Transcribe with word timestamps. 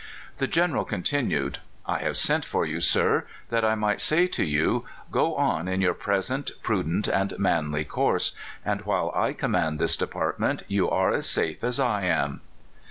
The 0.37 0.47
General 0.47 0.83
continued: 0.83 1.59
"I 1.85 1.99
have 1.99 2.17
sent 2.17 2.43
for 2.43 2.65
you, 2.65 2.79
sir, 2.79 3.25
that 3.51 3.63
I 3.63 3.75
might 3.75 4.01
say 4.01 4.25
to 4.25 4.43
youj 4.43 4.83
Go 5.11 5.35
on 5.35 5.67
in 5.67 5.79
your 5.79 5.93
present 5.93 6.49
prudent 6.63 7.07
and 7.07 7.37
manly 7.37 7.85
course, 7.85 8.31
and 8.65 8.81
while 8.81 9.11
I 9.13 9.33
command 9.33 9.77
this 9.77 9.95
department 9.95 10.63
you 10.67 10.89
are 10.89 11.11
as 11.13 11.29
safe 11.29 11.63
as 11.63 11.79
I 11.79 12.05
am." 12.05 12.41